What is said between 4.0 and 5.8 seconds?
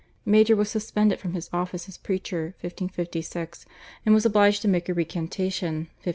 and was obliged to make a recantation